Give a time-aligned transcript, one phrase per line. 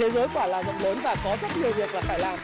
[0.00, 2.38] thế giới quả là rộng lớn và có rất nhiều việc là phải làm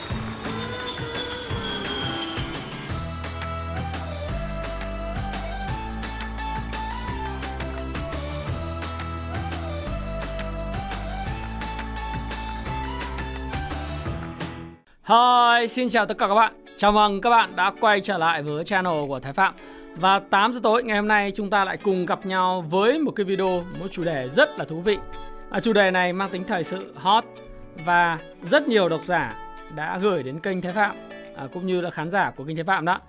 [15.08, 16.52] Hi, xin chào tất cả các bạn.
[16.76, 19.54] Chào mừng các bạn đã quay trở lại với channel của Thái Phạm.
[19.96, 23.10] Và 8 giờ tối ngày hôm nay chúng ta lại cùng gặp nhau với một
[23.10, 24.98] cái video, một chủ đề rất là thú vị.
[25.50, 27.24] À, chủ đề này mang tính thời sự hot
[27.84, 29.36] và rất nhiều độc giả
[29.76, 30.96] đã gửi đến kênh Thái Phạm
[31.36, 33.00] à, cũng như là khán giả của kênh Thái Phạm đó.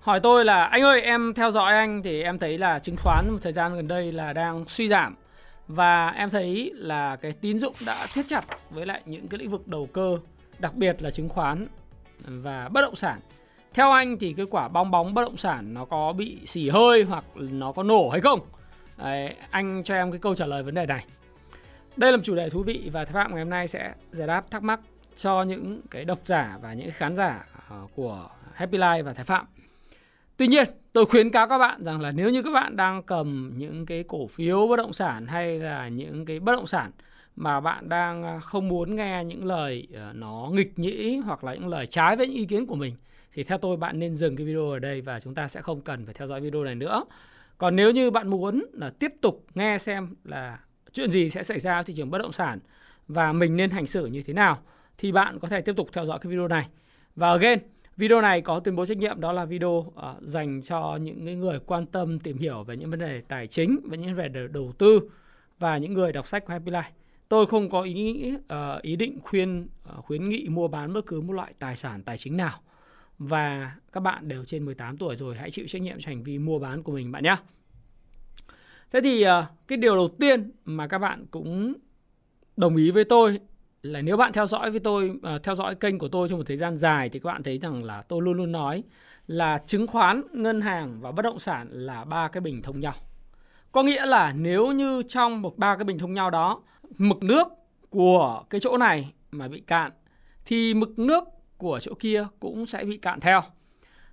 [0.00, 3.26] Hỏi tôi là anh ơi em theo dõi anh thì em thấy là chứng khoán
[3.30, 5.16] một thời gian gần đây là đang suy giảm
[5.68, 9.50] và em thấy là cái tín dụng đã thiết chặt với lại những cái lĩnh
[9.50, 10.18] vực đầu cơ
[10.58, 11.66] đặc biệt là chứng khoán
[12.26, 13.20] và bất động sản.
[13.74, 17.02] Theo anh thì cái quả bong bóng bất động sản nó có bị xì hơi
[17.02, 18.40] hoặc nó có nổ hay không?
[18.96, 21.04] Đấy, anh cho em cái câu trả lời vấn đề này.
[21.96, 24.26] Đây là một chủ đề thú vị và Thái Phạm ngày hôm nay sẽ giải
[24.26, 24.80] đáp thắc mắc
[25.16, 29.24] cho những cái độc giả và những khán giả ờ, của Happy Life và Thái
[29.24, 29.46] Phạm.
[30.36, 33.52] Tuy nhiên, tôi khuyến cáo các bạn rằng là nếu như các bạn đang cầm
[33.56, 36.90] những cái cổ phiếu bất động sản hay là những cái bất động sản
[37.36, 41.54] mà bạn đang ờ, không muốn nghe những lời ờ, nó nghịch nhĩ hoặc là
[41.54, 42.94] những lời trái với những ý kiến của mình
[43.32, 45.80] thì theo tôi bạn nên dừng cái video ở đây và chúng ta sẽ không
[45.80, 47.04] cần phải theo dõi video này nữa.
[47.58, 50.58] Còn nếu như bạn muốn là tiếp tục nghe xem là
[50.96, 52.58] chuyện gì sẽ xảy ra thị trường bất động sản
[53.08, 54.58] và mình nên hành xử như thế nào
[54.98, 56.68] thì bạn có thể tiếp tục theo dõi cái video này.
[57.16, 57.58] Và again,
[57.96, 61.58] video này có tuyên bố trách nhiệm đó là video uh, dành cho những người
[61.66, 64.72] quan tâm tìm hiểu về những vấn đề tài chính và những vấn đề đầu
[64.78, 65.00] tư
[65.58, 66.90] và những người đọc sách của Happy Life.
[67.28, 71.06] Tôi không có ý nghĩ uh, ý định khuyên uh, khuyến nghị mua bán bất
[71.06, 72.58] cứ một loại tài sản tài chính nào.
[73.18, 76.38] Và các bạn đều trên 18 tuổi rồi, hãy chịu trách nhiệm cho hành vi
[76.38, 77.36] mua bán của mình bạn nhé.
[78.90, 81.74] Thế thì à, cái điều đầu tiên mà các bạn cũng
[82.56, 83.40] đồng ý với tôi
[83.82, 86.44] là nếu bạn theo dõi với tôi à, theo dõi kênh của tôi trong một
[86.46, 88.82] thời gian dài thì các bạn thấy rằng là tôi luôn luôn nói
[89.26, 92.94] là chứng khoán, ngân hàng và bất động sản là ba cái bình thông nhau.
[93.72, 96.62] Có nghĩa là nếu như trong một ba cái bình thông nhau đó
[96.98, 97.48] mực nước
[97.90, 99.92] của cái chỗ này mà bị cạn
[100.44, 101.24] thì mực nước
[101.56, 103.42] của chỗ kia cũng sẽ bị cạn theo.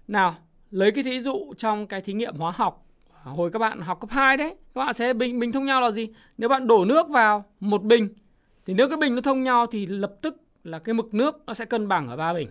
[0.07, 0.35] Nào,
[0.71, 2.85] lấy cái thí dụ trong cái thí nghiệm hóa học
[3.31, 5.91] hồi các bạn học cấp 2 đấy, các bạn sẽ bình bình thông nhau là
[5.91, 6.07] gì?
[6.37, 8.09] Nếu bạn đổ nước vào một bình
[8.65, 11.53] thì nếu cái bình nó thông nhau thì lập tức là cái mực nước nó
[11.53, 12.49] sẽ cân bằng ở ba bình.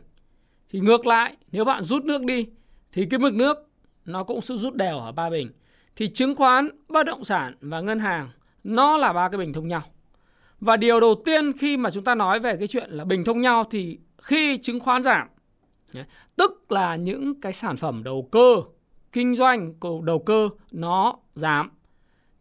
[0.71, 2.47] Thì ngược lại, nếu bạn rút nước đi
[2.93, 3.57] thì cái mực nước
[4.05, 5.51] nó cũng sẽ rút đều ở ba bình.
[5.97, 8.29] Thì chứng khoán, bất động sản và ngân hàng
[8.65, 9.83] nó là ba cái bình thông nhau.
[10.61, 13.41] Và điều đầu tiên khi mà chúng ta nói về cái chuyện là bình thông
[13.41, 15.29] nhau thì khi chứng khoán giảm,
[16.37, 18.57] tức là những cái sản phẩm đầu cơ,
[19.13, 19.75] kinh doanh
[20.05, 21.71] đầu cơ nó giảm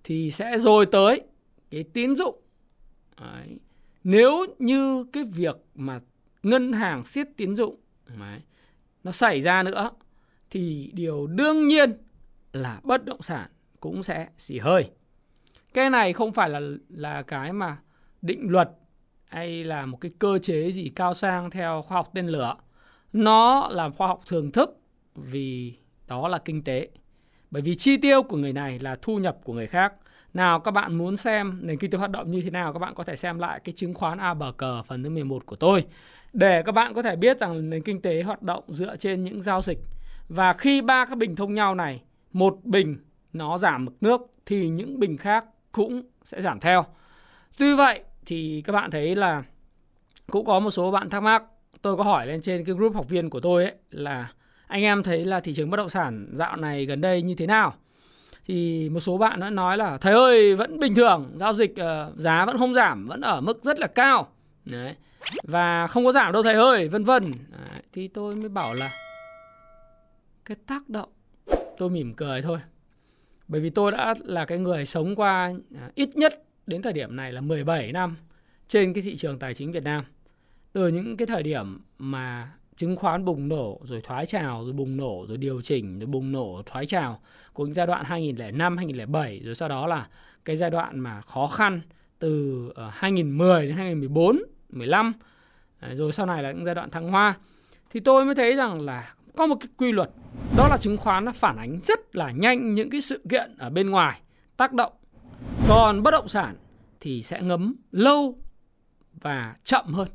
[0.04, 1.22] thì sẽ rồi tới
[1.72, 2.42] cái tín dụng.
[3.22, 3.60] Đấy.
[4.04, 6.00] Nếu như cái việc mà
[6.44, 7.76] ngân hàng siết tín dụng
[8.20, 8.40] đấy,
[9.04, 9.92] nó xảy ra nữa
[10.50, 11.94] thì điều đương nhiên
[12.54, 13.50] là bất động sản
[13.80, 14.90] cũng sẽ xì hơi.
[15.74, 17.78] Cái này không phải là là cái mà
[18.22, 18.70] định luật
[19.26, 22.56] hay là một cái cơ chế gì cao sang theo khoa học tên lửa.
[23.14, 24.80] Nó là khoa học thường thức
[25.16, 25.78] vì
[26.12, 26.88] đó là kinh tế.
[27.52, 29.94] Bởi vì chi tiêu của người này là thu nhập của người khác.
[30.34, 32.94] Nào các bạn muốn xem nền kinh tế hoạt động như thế nào các bạn
[32.96, 35.86] có thể xem lại cái chứng khoán A bờ cờ phần thứ 11 của tôi
[36.34, 39.42] để các bạn có thể biết rằng nền kinh tế hoạt động dựa trên những
[39.42, 39.80] giao dịch.
[40.30, 42.02] Và khi ba cái bình thông nhau này,
[42.34, 42.98] một bình
[43.34, 46.86] nó giảm mực nước thì những bình khác cũng sẽ giảm theo.
[47.58, 49.44] Tuy vậy thì các bạn thấy là
[50.32, 51.44] cũng có một số bạn thắc mắc
[51.82, 54.32] tôi có hỏi lên trên cái group học viên của tôi ấy là
[54.72, 57.48] anh em thấy là thị trường bất động sản dạo này gần đây như thế
[57.48, 57.74] nào?
[58.46, 62.20] Thì một số bạn đã nói là thầy ơi vẫn bình thường giao dịch uh,
[62.20, 64.28] giá vẫn không giảm vẫn ở mức rất là cao.
[64.66, 64.96] Đấy.
[65.44, 67.24] Và không có giảm đâu thầy ơi vân vân.
[67.94, 68.90] Thì tôi mới bảo là
[70.46, 71.10] cái tác động
[71.78, 72.60] tôi mỉm cười thôi.
[73.48, 77.16] Bởi vì tôi đã là cái người sống qua à, ít nhất đến thời điểm
[77.16, 78.18] này là 17 năm
[78.68, 80.04] trên cái thị trường tài chính Việt Nam.
[80.74, 84.98] Từ những cái thời điểm mà chứng khoán bùng nổ, rồi thoái trào, rồi bùng
[84.98, 87.20] nổ, rồi điều chỉnh, rồi bùng nổ, thoái trào
[87.54, 90.08] của những giai đoạn 2005 2007 rồi sau đó là
[90.46, 91.82] cái giai đoạn mà khó khăn
[92.20, 94.40] từ ờ, 2010 đến 2014
[94.70, 95.14] 15
[95.92, 97.36] rồi sau này là những giai đoạn thăng hoa
[97.90, 100.10] thì tôi mới thấy rằng là có một cái quy luật,
[100.58, 103.70] đó là chứng khoán nó phản ánh rất là nhanh những cái sự kiện ở
[103.70, 104.22] bên ngoài,
[104.58, 104.94] tác động
[105.68, 106.56] còn bất động sản
[107.00, 108.38] thì sẽ ngấm lâu
[109.14, 110.08] và chậm hơn.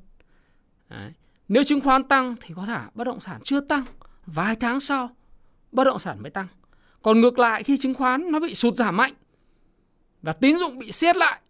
[0.90, 1.12] Đấy.
[1.48, 3.84] Nếu chứng khoán tăng thì có thể bất động sản chưa tăng,
[4.26, 5.10] vài tháng sau
[5.72, 6.46] bất động sản mới tăng.
[7.02, 9.14] Còn ngược lại khi chứng khoán nó bị sụt giảm mạnh
[10.22, 11.40] và tín dụng bị siết lại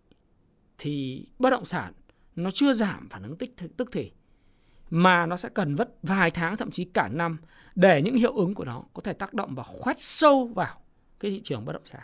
[0.79, 1.93] thì bất động sản
[2.37, 4.13] nó chưa giảm phản ứng tích tức thì
[4.91, 7.39] mà nó sẽ cần vất vài tháng thậm chí cả năm
[7.75, 10.81] để những hiệu ứng của nó có thể tác động và khoét sâu vào
[11.21, 12.03] cái thị trường bất động sản.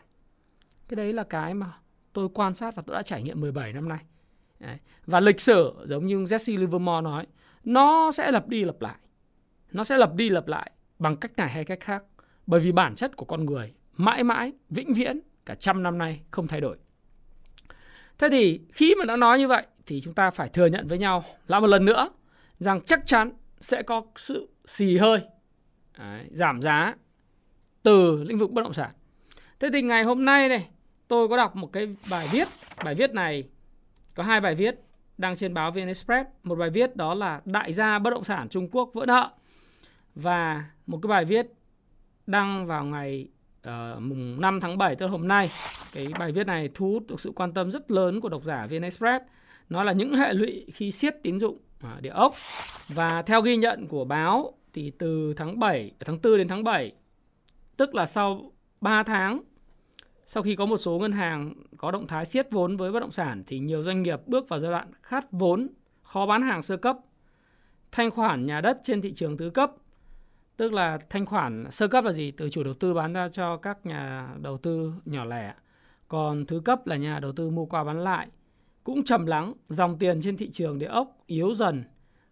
[0.88, 1.72] Cái đấy là cái mà
[2.12, 3.98] tôi quan sát và tôi đã trải nghiệm 17 năm nay.
[4.58, 4.78] Đấy.
[5.06, 7.26] Và lịch sử giống như Jesse Livermore nói,
[7.64, 8.96] nó sẽ lặp đi lặp lại.
[9.72, 12.04] Nó sẽ lặp đi lặp lại bằng cách này hay cách khác.
[12.46, 16.20] Bởi vì bản chất của con người mãi mãi, vĩnh viễn, cả trăm năm nay
[16.30, 16.76] không thay đổi.
[18.18, 20.98] Thế thì khi mà đã nói như vậy thì chúng ta phải thừa nhận với
[20.98, 22.10] nhau lại một lần nữa
[22.58, 25.20] rằng chắc chắn sẽ có sự xì hơi,
[25.98, 26.94] đấy, giảm giá
[27.82, 28.90] từ lĩnh vực bất động sản.
[29.60, 30.68] Thế thì ngày hôm nay này
[31.08, 32.48] tôi có đọc một cái bài viết,
[32.84, 33.44] bài viết này
[34.14, 34.74] có hai bài viết
[35.22, 36.28] đăng trên báo VN Express.
[36.42, 39.30] Một bài viết đó là đại gia bất động sản Trung Quốc vỡ nợ
[40.14, 41.46] và một cái bài viết
[42.26, 43.28] đăng vào ngày
[43.68, 45.50] uh, mùng 5 tháng 7 tức hôm nay.
[45.92, 48.66] Cái bài viết này thu hút được sự quan tâm rất lớn của độc giả
[48.66, 49.24] VN Express.
[49.68, 51.58] Nó là những hệ lụy khi siết tín dụng
[51.96, 52.34] uh, địa ốc.
[52.88, 56.92] Và theo ghi nhận của báo thì từ tháng 7, tháng 4 đến tháng 7,
[57.76, 59.40] tức là sau 3 tháng
[60.26, 63.12] sau khi có một số ngân hàng có động thái siết vốn với bất động
[63.12, 65.68] sản thì nhiều doanh nghiệp bước vào giai đoạn khát vốn,
[66.02, 66.96] khó bán hàng sơ cấp,
[67.92, 69.72] thanh khoản nhà đất trên thị trường thứ cấp
[70.56, 72.30] Tức là thanh khoản sơ cấp là gì?
[72.30, 75.54] Từ chủ đầu tư bán ra cho các nhà đầu tư nhỏ lẻ.
[76.08, 78.28] Còn thứ cấp là nhà đầu tư mua qua bán lại.
[78.84, 81.84] Cũng trầm lắng, dòng tiền trên thị trường địa ốc yếu dần.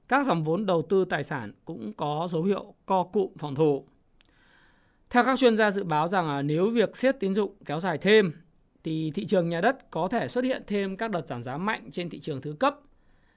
[0.08, 3.86] Các dòng vốn đầu tư tài sản cũng có dấu hiệu co cụm phòng thủ.
[5.10, 8.32] Theo các chuyên gia dự báo rằng nếu việc siết tín dụng kéo dài thêm
[8.84, 11.90] thì thị trường nhà đất có thể xuất hiện thêm các đợt giảm giá mạnh
[11.90, 12.76] trên thị trường thứ cấp.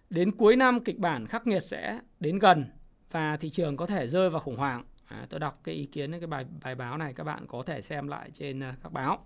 [0.09, 2.65] Đến cuối năm kịch bản khắc nghiệt sẽ đến gần
[3.11, 4.83] và thị trường có thể rơi vào khủng hoảng.
[5.05, 7.81] À, tôi đọc cái ý kiến cái bài bài báo này các bạn có thể
[7.81, 9.25] xem lại trên à, các báo.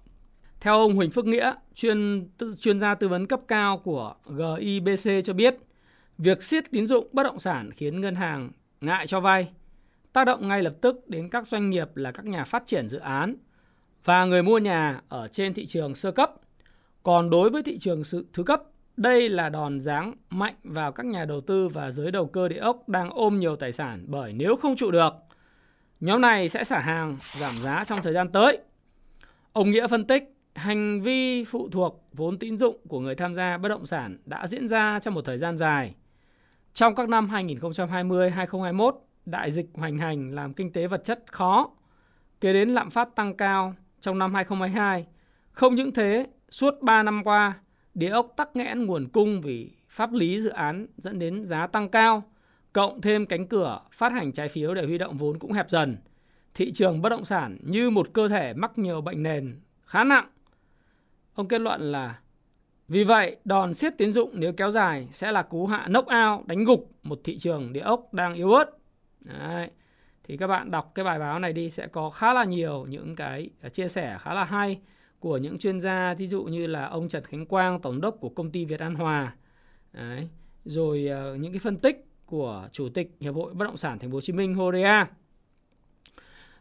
[0.59, 2.29] Theo ông Huỳnh Phước Nghĩa, chuyên
[2.59, 5.55] chuyên gia tư vấn cấp cao của GIBC cho biết,
[6.17, 8.51] việc siết tín dụng bất động sản khiến ngân hàng
[8.81, 9.51] ngại cho vay,
[10.17, 12.99] tác động ngay lập tức đến các doanh nghiệp là các nhà phát triển dự
[12.99, 13.35] án
[14.05, 16.31] và người mua nhà ở trên thị trường sơ cấp.
[17.03, 18.01] Còn đối với thị trường
[18.33, 18.63] thứ cấp
[18.97, 22.57] đây là đòn giáng mạnh vào các nhà đầu tư và giới đầu cơ địa
[22.57, 25.13] ốc đang ôm nhiều tài sản bởi nếu không trụ được,
[25.99, 28.57] nhóm này sẽ xả hàng giảm giá trong thời gian tới.
[29.53, 30.23] Ông Nghĩa phân tích,
[30.55, 34.47] hành vi phụ thuộc vốn tín dụng của người tham gia bất động sản đã
[34.47, 35.95] diễn ra trong một thời gian dài.
[36.73, 38.91] Trong các năm 2020-2021,
[39.27, 41.71] đại dịch hoành hành làm kinh tế vật chất khó,
[42.41, 45.07] kế đến lạm phát tăng cao trong năm 2022.
[45.51, 47.53] Không những thế, suốt 3 năm qua,
[47.93, 51.89] địa ốc tắc nghẽn nguồn cung vì pháp lý dự án dẫn đến giá tăng
[51.89, 52.23] cao,
[52.73, 55.97] cộng thêm cánh cửa phát hành trái phiếu để huy động vốn cũng hẹp dần.
[56.53, 60.29] Thị trường bất động sản như một cơ thể mắc nhiều bệnh nền khá nặng.
[61.33, 62.19] Ông kết luận là
[62.87, 66.43] vì vậy, đòn siết tín dụng nếu kéo dài sẽ là cú hạ knock ao
[66.45, 68.76] đánh gục một thị trường địa ốc đang yếu ớt.
[69.27, 69.69] Đấy.
[70.23, 73.15] Thì các bạn đọc cái bài báo này đi sẽ có khá là nhiều những
[73.15, 74.79] cái à, chia sẻ khá là hay
[75.19, 78.29] của những chuyên gia ví dụ như là ông Trần Khánh Quang tổng đốc của
[78.29, 79.35] công ty Việt An Hòa
[79.93, 80.27] Đấy.
[80.65, 84.11] rồi uh, những cái phân tích của chủ tịch hiệp hội bất động sản thành
[84.11, 85.07] phố Hồ Chí Minh Horea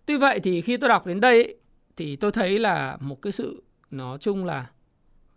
[0.07, 1.57] tuy vậy thì khi tôi đọc đến đây
[1.97, 4.71] thì tôi thấy là một cái sự nó chung là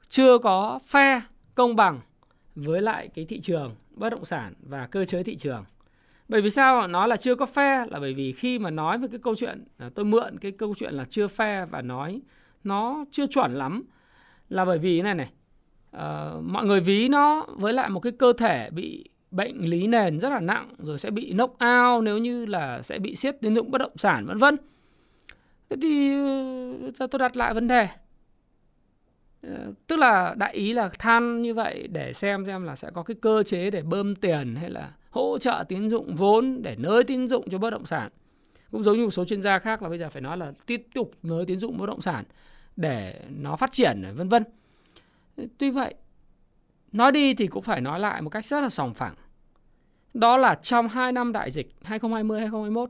[0.09, 1.21] chưa có phe
[1.55, 1.99] công bằng
[2.55, 5.65] với lại cái thị trường bất động sản và cơ chế thị trường
[6.29, 9.07] bởi vì sao nói là chưa có phe là bởi vì khi mà nói về
[9.11, 12.21] cái câu chuyện à, tôi mượn cái câu chuyện là chưa phe và nói
[12.63, 13.83] nó chưa chuẩn lắm.
[14.49, 15.29] Là bởi vì này này
[15.95, 20.19] uh, mọi người ví nó với lại một cái cơ thể bị bệnh lý nền
[20.19, 23.55] rất là nặng rồi sẽ bị knock out nếu như là sẽ bị siết tín
[23.55, 24.57] dụng bất động sản vân vân.
[25.69, 26.13] Thế thì
[26.99, 27.87] ờ, tôi đặt lại vấn đề.
[29.43, 33.03] Ờ, tức là đại ý là than như vậy để xem xem là sẽ có
[33.03, 37.03] cái cơ chế để bơm tiền hay là hỗ trợ tín dụng vốn để nới
[37.03, 38.09] tín dụng cho bất động sản.
[38.71, 40.87] Cũng giống như một số chuyên gia khác là bây giờ phải nói là tiếp
[40.95, 42.25] tục nới tín dụng bất động sản
[42.75, 44.43] để nó phát triển vân vân.
[45.57, 45.93] Tuy vậy,
[46.91, 49.15] nói đi thì cũng phải nói lại một cách rất là sòng phẳng.
[50.13, 52.89] Đó là trong 2 năm đại dịch 2020 2021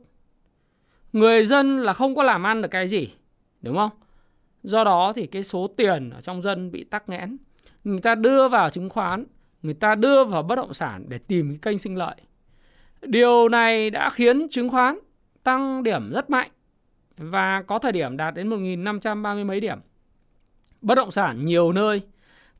[1.13, 3.09] người dân là không có làm ăn được cái gì,
[3.62, 3.89] đúng không?
[4.63, 7.38] Do đó thì cái số tiền ở trong dân bị tắc nghẽn.
[7.83, 9.25] Người ta đưa vào chứng khoán
[9.62, 12.16] người ta đưa vào bất động sản để tìm cái kênh sinh lợi
[13.01, 15.00] điều này đã khiến chứng khoán
[15.44, 16.51] tăng điểm rất mạnh
[17.18, 19.80] và có thời điểm đạt đến 1.530 mấy điểm.
[20.82, 22.01] Bất động sản nhiều nơi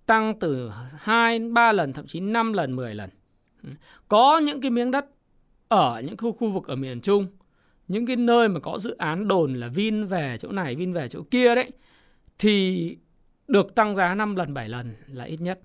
[0.06, 3.10] tăng từ 2 3 lần thậm chí 5 lần 10 lần.
[4.08, 5.06] Có những cái miếng đất
[5.68, 7.28] ở những khu khu vực ở miền Trung,
[7.88, 11.08] những cái nơi mà có dự án đồn là Vin về chỗ này, Vin về
[11.08, 11.72] chỗ kia đấy
[12.40, 12.98] thì
[13.48, 15.60] được tăng giá 5 lần 7 lần là ít nhất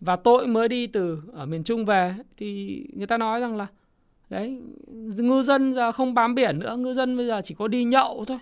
[0.00, 3.66] và tôi mới đi từ ở miền Trung về thì người ta nói rằng là
[4.30, 4.60] đấy
[5.16, 8.24] ngư dân giờ không bám biển nữa ngư dân bây giờ chỉ có đi nhậu
[8.24, 8.38] thôi.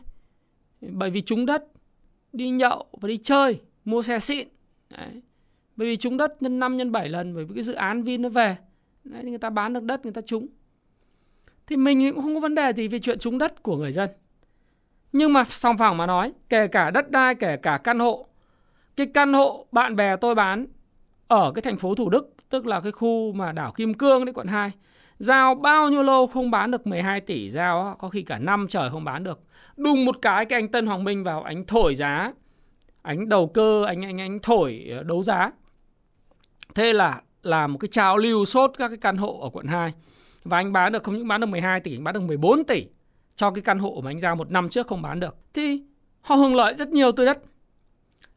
[0.80, 1.64] Bởi vì trúng đất
[2.32, 4.49] đi nhậu và đi chơi mua xe xịn
[4.90, 5.23] đấy.
[5.76, 8.23] bởi vì trúng đất nhân 5 nhân 7 lần bởi vì cái dự án Vin
[8.23, 8.56] nó về
[9.04, 10.46] đấy, người ta bán được đất người ta trúng.
[11.66, 14.11] Thì mình cũng không có vấn đề gì về chuyện trúng đất của người dân.
[15.12, 18.26] Nhưng mà song phẳng mà nói kể cả đất đai kể cả căn hộ
[18.96, 20.66] cái căn hộ bạn bè tôi bán
[21.35, 24.33] ở cái thành phố Thủ Đức tức là cái khu mà đảo Kim Cương đấy
[24.35, 24.73] quận 2
[25.19, 28.91] Giao bao nhiêu lâu không bán được 12 tỷ giao có khi cả năm trời
[28.91, 29.41] không bán được.
[29.76, 32.33] Đùng một cái cái anh Tân Hoàng Minh vào anh thổi giá.
[33.03, 35.50] Anh đầu cơ, anh anh anh thổi ờ, đấu giá.
[36.75, 39.93] Thế là là một cái trào lưu sốt các cái căn hộ ở quận 2.
[40.45, 42.87] Và anh bán được không những bán được 12 tỷ, anh bán được 14 tỷ
[43.37, 45.37] cho cái căn hộ mà anh giao một năm trước không bán được.
[45.55, 45.83] Thì
[46.21, 47.38] họ hưởng lợi rất nhiều từ đất.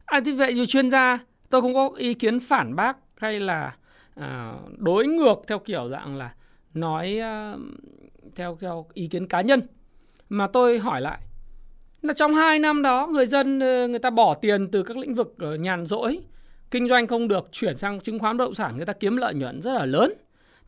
[0.04, 1.18] À, thì vậy rồi chuyên gia,
[1.50, 3.76] tôi không có ý kiến phản bác hay là
[4.14, 6.34] à, đối ngược theo kiểu dạng là
[6.74, 7.54] nói à,
[8.36, 9.60] theo theo ý kiến cá nhân.
[10.28, 11.18] Mà tôi hỏi lại
[12.02, 15.14] là trong 2 năm đó người dân ờ, người ta bỏ tiền từ các lĩnh
[15.14, 16.18] vực ờ, nhàn rỗi
[16.70, 19.34] kinh doanh không được chuyển sang chứng khoán bất động sản người ta kiếm lợi
[19.34, 20.12] nhuận rất là lớn.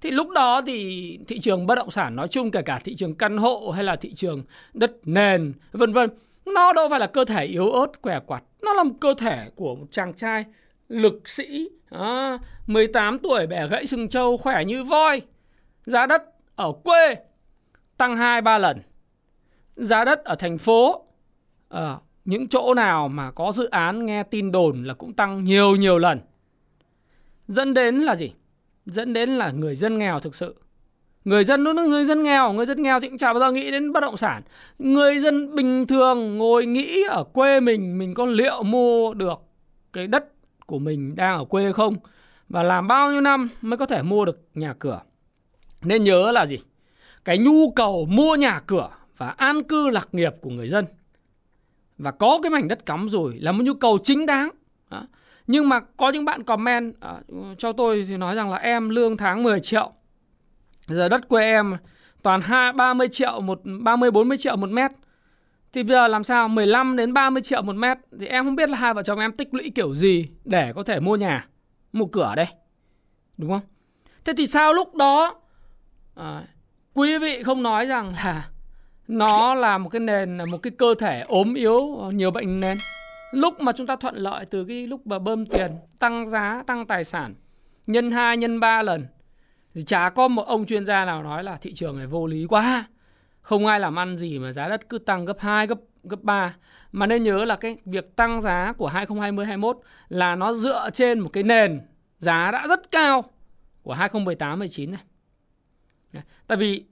[0.01, 3.15] Thì lúc đó thì thị trường bất động sản nói chung kể cả thị trường
[3.15, 4.43] căn hộ hay là thị trường
[4.75, 6.11] đất nền vân vân
[6.47, 8.43] nó đâu phải là cơ thể yếu ớt què quặt.
[8.63, 10.45] Nó là một cơ thể của một chàng trai
[10.90, 15.23] lực sĩ à, 18 tuổi bẻ gãy sừng trâu khỏe như voi
[15.87, 16.23] Giá đất
[16.56, 17.16] ở quê
[17.97, 18.82] tăng 2-3 lần.
[19.76, 21.04] Giá đất ở thành phố
[21.68, 25.76] ở những chỗ nào mà có dự án nghe tin đồn là cũng tăng nhiều
[25.76, 26.20] nhiều lần.
[27.49, 28.32] Dẫn đến là gì?
[28.87, 30.54] Dẫn đến là người dân nghèo thực sự.
[31.25, 33.70] Người dân nó người dân nghèo, người dân nghèo thì cũng chả bao giờ nghĩ
[33.70, 34.42] đến bất động sản.
[34.78, 39.38] Người dân bình thường ngồi nghĩ ở quê mình mình có liệu mua được
[39.92, 40.25] cái đất
[40.71, 41.97] của mình đang ở quê không?
[42.49, 45.00] Và làm bao nhiêu năm mới có thể mua được nhà cửa?
[45.83, 46.59] Nên nhớ là gì?
[47.25, 50.85] Cái nhu cầu mua nhà cửa và an cư lạc nghiệp của người dân
[51.99, 54.50] và có cái mảnh đất cắm rồi là một nhu cầu chính đáng.
[54.91, 55.07] Đó.
[55.47, 57.15] Nhưng mà có những bạn comment à,
[57.59, 59.93] cho tôi thì nói rằng là em lương tháng 10 triệu.
[60.87, 61.77] Giờ đất quê em
[62.23, 64.91] toàn 2 30 triệu, một 30 40 triệu một mét.
[65.73, 68.71] Thì bây giờ làm sao 15 đến 30 triệu một mét thì em không biết
[68.71, 71.47] là hai vợ chồng em tích lũy kiểu gì để có thể mua nhà,
[71.93, 72.47] mua cửa ở đây.
[73.37, 73.61] Đúng không?
[74.25, 75.41] Thế thì sao lúc đó
[76.15, 76.43] à,
[76.95, 78.49] quý vị không nói rằng là
[79.09, 81.81] nó là một cái nền là một cái cơ thể ốm yếu
[82.12, 82.79] nhiều bệnh nền
[83.33, 86.87] lúc mà chúng ta thuận lợi từ cái lúc mà bơm tiền tăng giá tăng
[86.87, 87.35] tài sản
[87.87, 89.07] nhân 2 nhân 3 lần
[89.75, 92.47] thì chả có một ông chuyên gia nào nói là thị trường này vô lý
[92.49, 92.85] quá
[93.42, 96.56] không ai làm ăn gì mà giá đất cứ tăng gấp 2 gấp gấp 3
[96.92, 99.78] mà nên nhớ là cái việc tăng giá của 2020 21
[100.09, 101.80] là nó dựa trên một cái nền
[102.18, 103.25] giá đã rất cao
[103.82, 105.02] của 2018 19 này
[106.47, 106.85] Tại vì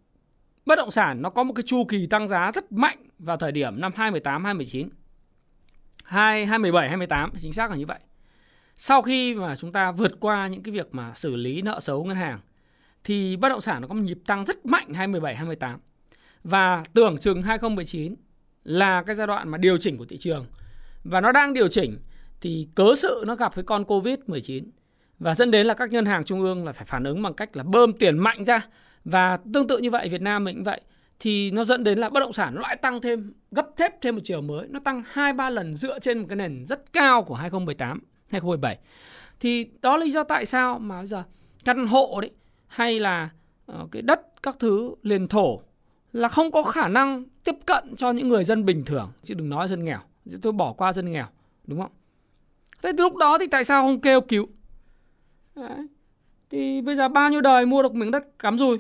[0.66, 3.52] bất động sản nó có một cái chu kỳ tăng giá rất mạnh vào thời
[3.52, 4.88] điểm năm 2018, 2019.
[6.04, 7.98] 2, 2017, 2018 chính xác là như vậy.
[8.76, 12.04] Sau khi mà chúng ta vượt qua những cái việc mà xử lý nợ xấu
[12.04, 12.40] ngân hàng
[13.04, 15.80] thì bất động sản nó có một nhịp tăng rất mạnh 2017, 2018.
[16.50, 18.14] Và tưởng chừng 2019
[18.64, 20.46] là cái giai đoạn mà điều chỉnh của thị trường.
[21.04, 21.98] Và nó đang điều chỉnh
[22.40, 24.64] thì cớ sự nó gặp cái con Covid-19
[25.18, 27.56] và dẫn đến là các ngân hàng trung ương là phải phản ứng bằng cách
[27.56, 28.66] là bơm tiền mạnh ra.
[29.04, 30.80] Và tương tự như vậy, Việt Nam mình cũng vậy,
[31.20, 34.14] thì nó dẫn đến là bất động sản nó lại tăng thêm, gấp thép thêm
[34.14, 34.68] một chiều mới.
[34.68, 38.00] Nó tăng 2 3 lần dựa trên một cái nền rất cao của 2018
[38.30, 38.78] 2017
[39.40, 41.22] thì đó là lý do tại sao mà bây giờ
[41.64, 42.30] căn hộ đấy,
[42.66, 43.30] hay là
[43.66, 45.60] ờ, cái đất các thứ, liền thổ
[46.18, 49.10] là không có khả năng tiếp cận cho những người dân bình thường.
[49.22, 49.98] Chứ đừng nói dân nghèo.
[50.42, 51.26] Tôi bỏ qua dân nghèo
[51.66, 51.90] đúng không?
[52.82, 54.46] Thế lúc đó thì tại sao không kêu cứu?
[55.54, 55.87] Đấy.
[56.50, 58.78] thì bây giờ bao nhiêu đời mua được miếng đất cắm rùi?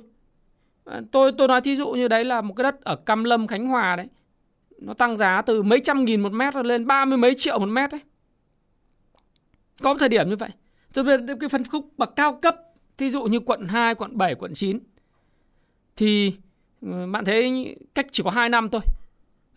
[0.84, 3.46] À, tôi tôi nói thí dụ như đấy là một cái đất ở Cam Lâm
[3.46, 4.06] Khánh Hòa đấy.
[4.78, 7.66] Nó tăng giá từ mấy trăm nghìn một mét lên ba mươi mấy triệu một
[7.66, 8.00] mét đấy.
[9.82, 10.50] Có một thời điểm như vậy.
[10.92, 12.56] Tôi biết cái phân khúc bậc cao cấp
[12.98, 14.78] thí dụ như quận 2, quận 7, quận 9
[15.96, 16.32] thì
[16.82, 18.80] Ừ, bạn thấy cách chỉ có 2 năm thôi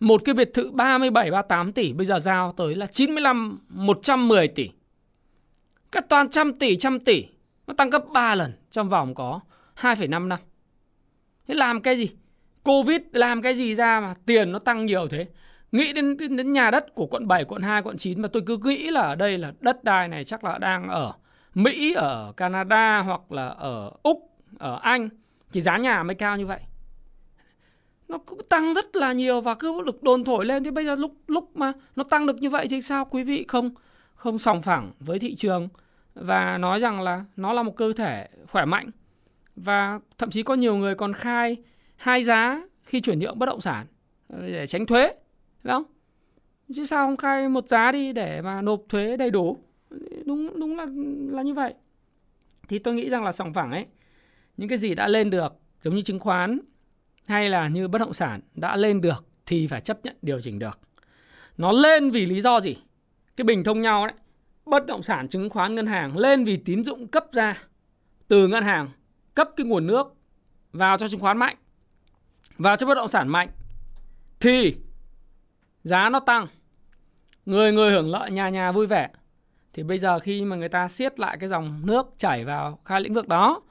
[0.02, 4.70] một cái biệt thự 37 38 tỷ bây giờ giao tới là 95 110 tỷ.
[5.92, 7.24] Các toàn trăm tỷ trăm tỷ
[7.66, 9.40] nó tăng gấp 3 lần trong vòng có
[9.80, 10.38] 2,5 năm.
[11.48, 12.10] Thế làm cái gì?
[12.62, 15.26] Covid làm cái gì ra mà tiền nó tăng nhiều thế?
[15.72, 18.58] Nghĩ đến, đến nhà đất của quận 7, quận 2, quận 9 mà tôi cứ
[18.64, 21.12] nghĩ là ở đây là đất đai này chắc là đang ở
[21.54, 25.08] Mỹ, ở Canada hoặc là ở Úc, ở Anh
[25.52, 26.60] thì giá nhà mới cao như vậy.
[28.12, 30.96] Nó cứ tăng rất là nhiều và cứ được đồn thổi lên thì bây giờ
[30.96, 33.04] lúc lúc mà nó tăng được như vậy thì sao?
[33.04, 33.70] Quý vị không
[34.14, 35.68] không sòng phẳng với thị trường.
[36.14, 38.90] Và nói rằng là nó là một cơ thể khỏe mạnh.
[39.56, 41.56] Và thậm chí có nhiều người còn khai
[41.96, 43.86] hai giá khi chuyển nhượng bất động sản
[44.28, 45.14] ờ, để tránh thuế
[45.62, 45.84] đúng không?
[46.74, 49.56] Chứ sao không khai một giá đi để mà nộp thuế đầy đủ?
[50.24, 50.86] Đúng đúng là
[51.36, 51.74] là như vậy.
[52.68, 53.86] Thì tôi nghĩ rằng là sòng phẳng ấy,
[54.56, 55.52] những cái gì đã lên được
[55.82, 56.58] giống như chứng khoán
[57.24, 60.58] hay là như bất động sản đã lên được thì phải chấp nhận điều chỉnh
[60.58, 60.80] được.
[61.56, 62.76] Nó lên vì lý do gì?
[63.36, 64.16] Cái bình thông nhau đấy.
[64.66, 67.62] Bất động sản chứng khoán ngân hàng lên vì tín dụng cấp ra.
[68.28, 68.90] Từ ngân hàng,
[69.34, 70.14] cấp cái nguồn nước
[70.72, 71.56] vào cho chứng khoán mạnh,
[72.58, 73.48] vào cho bất động sản mạnh,
[74.40, 74.76] thì
[75.84, 76.46] giá nó tăng.
[77.46, 79.08] Người người hưởng lợi, nhà nhà vui vẻ.
[79.72, 83.00] Thì bây giờ khi mà người ta siết lại cái dòng nước chảy vào hai
[83.00, 83.62] lĩnh vực đó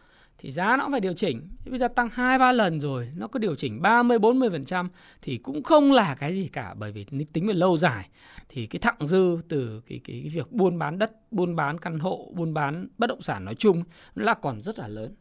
[0.42, 1.50] thì giá nó cũng phải điều chỉnh.
[1.66, 4.88] Bây giờ tăng 2 3 lần rồi, nó có điều chỉnh 30 40%
[5.22, 8.10] thì cũng không là cái gì cả bởi vì tính về lâu dài
[8.50, 12.00] thì cái thặng dư từ cái, cái cái việc buôn bán đất, buôn bán căn
[12.00, 13.84] hộ, buôn bán bất động sản nói chung
[14.16, 15.16] nó là còn rất là lớn.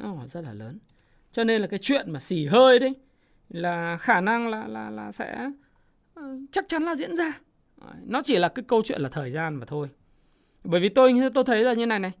[0.00, 0.78] Nó còn rất là lớn.
[1.32, 2.94] Cho nên là cái chuyện mà xì hơi đấy
[3.48, 5.50] là khả năng là là là sẽ
[6.14, 6.22] ờ,
[6.52, 7.40] chắc chắn là diễn ra.
[8.06, 9.88] Nó chỉ là cái câu chuyện là thời gian mà thôi.
[10.64, 12.12] Bởi vì tôi tôi thấy là như này này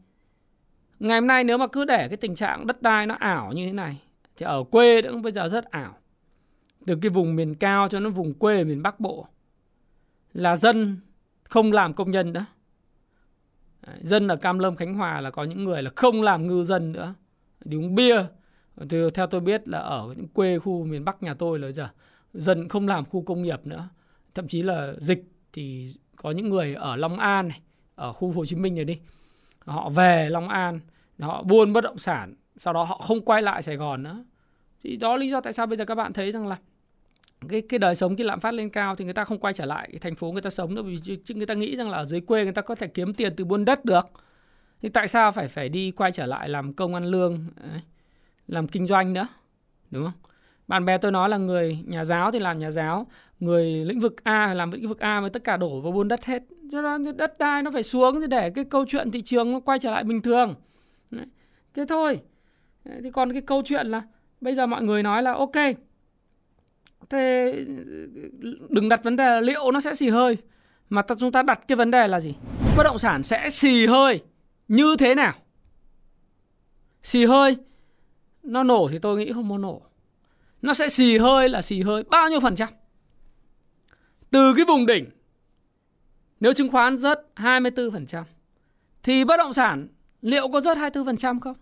[0.98, 3.66] Ngày hôm nay nếu mà cứ để cái tình trạng đất đai nó ảo như
[3.66, 4.02] thế này
[4.36, 5.96] thì ở quê cũng bây giờ rất ảo.
[6.86, 9.26] Từ cái vùng miền cao cho nó vùng quê miền Bắc Bộ
[10.32, 10.96] là dân
[11.44, 12.46] không làm công nhân nữa.
[14.00, 16.92] Dân ở Cam Lâm Khánh Hòa là có những người là không làm ngư dân
[16.92, 17.14] nữa.
[17.64, 18.24] Đi uống bia.
[18.88, 21.88] Thì theo tôi biết là ở những quê khu miền Bắc nhà tôi là giờ
[22.34, 23.88] dân không làm khu công nghiệp nữa.
[24.34, 27.60] Thậm chí là dịch thì có những người ở Long An này,
[27.94, 28.98] ở khu Hồ Chí Minh này đi
[29.68, 30.80] họ về Long An
[31.20, 34.24] họ buôn bất động sản, sau đó họ không quay lại Sài Gòn nữa.
[34.84, 36.56] Thì đó lý do tại sao bây giờ các bạn thấy rằng là
[37.48, 39.64] cái cái đời sống, cái lạm phát lên cao thì người ta không quay trở
[39.64, 40.82] lại cái thành phố người ta sống nữa.
[40.82, 43.14] Vì chứ người ta nghĩ rằng là ở dưới quê người ta có thể kiếm
[43.14, 44.06] tiền từ buôn đất được.
[44.82, 47.46] Thì tại sao phải phải đi quay trở lại làm công ăn lương
[48.46, 49.26] làm kinh doanh nữa?
[49.90, 50.32] Đúng không?
[50.68, 53.06] Bạn bè tôi nói là người nhà giáo thì làm nhà giáo,
[53.40, 56.24] người lĩnh vực A, làm lĩnh vực A với tất cả đổ vào buôn đất
[56.24, 59.60] hết cho nên đất đai nó phải xuống để cái câu chuyện thị trường nó
[59.60, 60.54] quay trở lại bình thường.
[61.10, 61.26] Đấy.
[61.74, 62.20] thế thôi.
[63.02, 64.02] Thì còn cái câu chuyện là
[64.40, 65.56] bây giờ mọi người nói là ok,
[67.10, 67.54] thế
[68.68, 70.36] đừng đặt vấn đề là liệu nó sẽ xì hơi,
[70.88, 72.34] mà chúng ta đặt cái vấn đề là gì?
[72.76, 74.22] Bất động sản sẽ xì hơi
[74.68, 75.34] như thế nào?
[77.02, 77.56] Xì hơi,
[78.42, 79.82] nó nổ thì tôi nghĩ không muốn nổ.
[80.62, 82.68] Nó sẽ xì hơi là xì hơi bao nhiêu phần trăm?
[84.30, 85.04] Từ cái vùng đỉnh
[86.40, 88.24] nếu chứng khoán rớt 24%
[89.02, 89.88] thì bất động sản
[90.22, 91.56] liệu có rớt 24% không?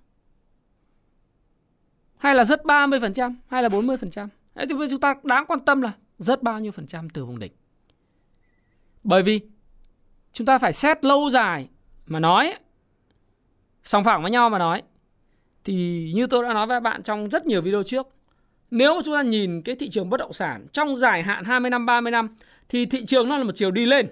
[2.17, 4.29] Hay là rớt 30% hay là 40%?
[4.55, 7.39] Đấy thì chúng ta đáng quan tâm là rớt bao nhiêu phần trăm từ vùng
[7.39, 7.53] đỉnh.
[9.05, 9.41] Bởi vì
[10.33, 11.69] chúng ta phải xét lâu dài
[12.07, 12.55] mà nói,
[13.85, 14.83] song phẳng với nhau mà nói
[15.65, 18.07] thì như tôi đã nói với bạn trong rất nhiều video trước,
[18.71, 21.71] nếu mà chúng ta nhìn cái thị trường bất động sản trong dài hạn 20
[21.71, 22.37] năm 30 năm,
[22.69, 24.09] thì thị trường nó là một chiều đi lên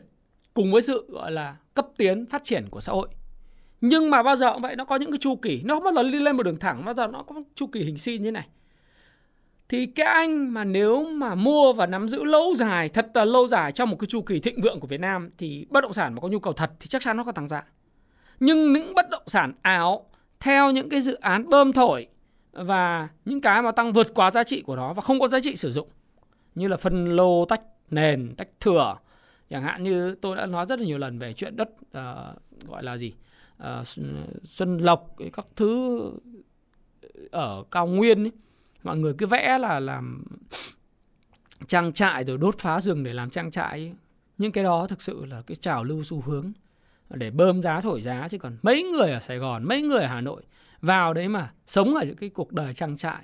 [0.54, 3.08] cùng với sự, gọi là, cấp tiến phát triển của xã hội.
[3.80, 5.62] Nhưng mà bao giờ cũng vậy, nó có những cái chu kỳ.
[5.64, 7.82] Nó không bao giờ đi lên một đường thẳng, bao giờ nó có chu kỳ
[7.82, 8.46] hình sin như này.
[9.68, 13.48] Thì cái anh mà nếu mà mua và nắm giữ lâu dài, thật là lâu
[13.48, 16.14] dài trong một cái chu kỳ thịnh vượng của Việt Nam thì bất động sản
[16.14, 17.62] mà có nhu cầu thật thì chắc chắn nó có tăng giá.
[18.40, 20.06] Nhưng những bất động sản ảo
[20.40, 22.06] theo những cái dự án bơm thổi
[22.52, 25.40] và những cái mà tăng vượt quá giá trị của nó và không có giá
[25.40, 25.88] trị sử dụng,
[26.54, 28.96] như là phân lô, tách nền, tách thửa
[29.50, 32.82] chẳng hạn như tôi đã nói rất là nhiều lần về chuyện đất uh, gọi
[32.82, 33.12] là gì
[33.62, 33.86] uh,
[34.44, 36.00] xuân lộc các thứ
[37.30, 38.32] ở cao nguyên ấy.
[38.82, 40.24] mọi người cứ vẽ là làm
[41.66, 43.92] trang trại rồi đốt phá rừng để làm trang trại ấy.
[44.38, 46.52] những cái đó thực sự là cái trào lưu xu hướng
[47.10, 50.06] để bơm giá thổi giá chứ còn mấy người ở Sài Gòn mấy người ở
[50.06, 50.42] Hà Nội
[50.80, 53.22] vào đấy mà sống ở những cái cuộc đời trang trại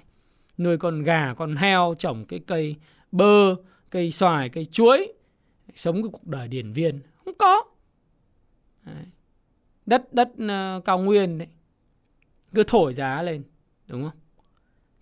[0.59, 2.77] nuôi con gà con heo trồng cái cây
[3.13, 3.55] bơ
[3.91, 5.13] cây xoài cây chuối
[5.77, 7.01] sống cái cuộc đời điển viên.
[7.25, 7.63] Không có.
[8.85, 9.05] Đấy.
[9.87, 11.49] đất đất uh, cao nguyên đấy.
[12.55, 13.43] Cứ thổi giá lên
[13.87, 14.21] đúng không?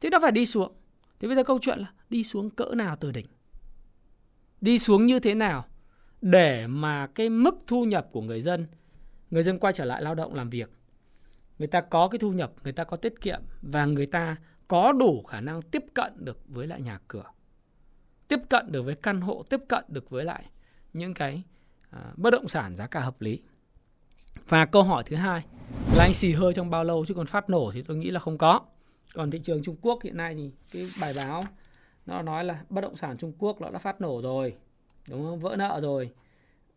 [0.00, 0.72] Thế nó phải đi xuống.
[1.20, 3.26] Thế bây giờ câu chuyện là đi xuống cỡ nào từ đỉnh?
[4.60, 5.64] Đi xuống như thế nào
[6.22, 8.66] để mà cái mức thu nhập của người dân
[9.30, 10.70] người dân quay trở lại lao động làm việc
[11.58, 14.36] người ta có cái thu nhập người ta có tiết kiệm và người ta
[14.68, 17.24] có đủ khả năng tiếp cận được với lại nhà cửa
[18.28, 20.44] tiếp cận được với căn hộ tiếp cận được với lại
[20.98, 21.42] những cái
[21.90, 23.40] à, bất động sản giá cả hợp lý.
[24.48, 25.42] Và câu hỏi thứ hai
[25.96, 28.20] là anh xì hơi trong bao lâu chứ còn phát nổ thì tôi nghĩ là
[28.20, 28.60] không có.
[29.14, 31.44] Còn thị trường Trung Quốc hiện nay thì cái bài báo
[32.06, 34.54] nó nói là bất động sản Trung Quốc nó đã phát nổ rồi,
[35.10, 35.40] đúng không?
[35.40, 36.10] Vỡ nợ rồi.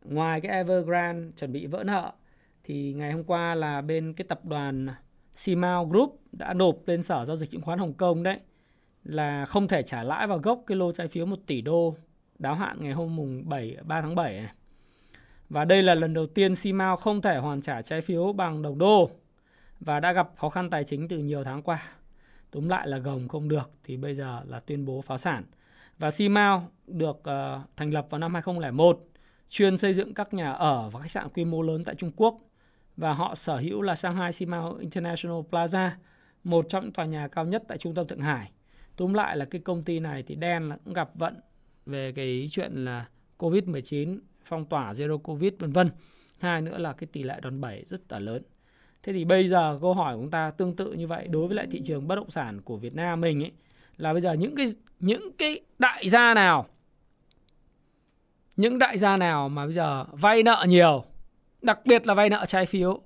[0.03, 2.12] Ngoài cái Evergrande chuẩn bị vỡ nợ
[2.63, 4.88] thì ngày hôm qua là bên cái tập đoàn
[5.36, 8.39] Simao Group đã nộp lên Sở Giao dịch Chứng khoán Hồng Kông đấy
[9.03, 11.95] là không thể trả lãi vào gốc cái lô trái phiếu 1 tỷ đô
[12.41, 14.51] đáo hạn ngày hôm mùng 7 3 tháng 7 này.
[15.49, 18.77] Và đây là lần đầu tiên Simao không thể hoàn trả trái phiếu bằng đồng
[18.77, 19.10] đô
[19.80, 21.84] và đã gặp khó khăn tài chính từ nhiều tháng qua.
[22.51, 25.43] Túm lại là gồng không được thì bây giờ là tuyên bố phá sản.
[25.97, 29.06] Và Simao được uh, thành lập vào năm 2001,
[29.49, 32.38] chuyên xây dựng các nhà ở và khách sạn quy mô lớn tại Trung Quốc
[32.97, 35.89] và họ sở hữu là Shanghai Simao International Plaza,
[36.43, 38.51] một trong những tòa nhà cao nhất tại trung tâm Thượng Hải.
[38.95, 41.39] Túm lại là cái công ty này thì đen là cũng gặp vận
[41.91, 43.06] về cái chuyện là
[43.38, 45.89] Covid-19, phong tỏa zero Covid vân vân.
[46.39, 48.43] Hai nữa là cái tỷ lệ đòn bẩy rất là lớn.
[49.04, 51.56] Thế thì bây giờ câu hỏi của chúng ta tương tự như vậy đối với
[51.56, 53.51] lại thị trường bất động sản của Việt Nam mình ấy
[53.97, 54.65] là bây giờ những cái
[54.99, 56.67] những cái đại gia nào
[58.56, 61.04] những đại gia nào mà bây giờ vay nợ nhiều
[61.62, 63.01] đặc biệt là vay nợ trái phiếu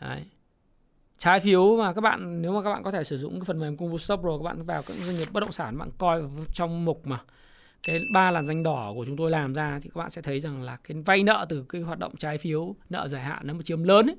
[0.00, 0.24] Đấy.
[1.18, 3.60] trái phiếu mà các bạn nếu mà các bạn có thể sử dụng cái phần
[3.60, 5.90] mềm cung Fu Stop rồi các bạn vào các doanh nghiệp bất động sản bạn
[5.98, 6.22] coi
[6.54, 7.20] trong mục mà
[7.86, 10.40] cái ba làn danh đỏ của chúng tôi làm ra thì các bạn sẽ thấy
[10.40, 13.54] rằng là cái vay nợ từ cái hoạt động trái phiếu, nợ dài hạn nó
[13.54, 14.16] một chiếm lớn ấy.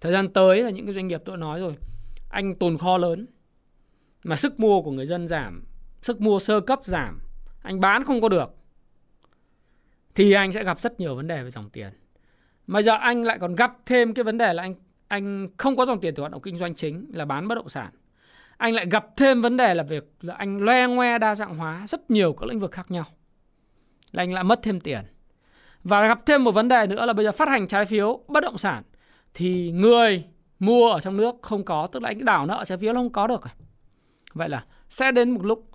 [0.00, 1.76] thời gian tới là những cái doanh nghiệp tôi nói rồi,
[2.30, 3.26] anh tồn kho lớn
[4.24, 5.64] mà sức mua của người dân giảm,
[6.02, 7.20] sức mua sơ cấp giảm,
[7.62, 8.54] anh bán không có được
[10.14, 11.92] thì anh sẽ gặp rất nhiều vấn đề về dòng tiền
[12.66, 14.74] mà giờ anh lại còn gặp thêm cái vấn đề là anh
[15.08, 17.68] anh không có dòng tiền từ hoạt động kinh doanh chính, là bán bất động
[17.68, 17.92] sản
[18.56, 21.84] anh lại gặp thêm vấn đề là việc là anh loe ngoe đa dạng hóa
[21.86, 23.04] rất nhiều các lĩnh vực khác nhau.
[24.12, 25.04] Là anh lại mất thêm tiền.
[25.82, 28.40] Và gặp thêm một vấn đề nữa là bây giờ phát hành trái phiếu bất
[28.40, 28.82] động sản
[29.34, 30.24] thì người
[30.58, 33.12] mua ở trong nước không có, tức là anh đảo nợ trái phiếu nó không
[33.12, 33.54] có được à.
[34.32, 35.70] vậy là sẽ đến một lúc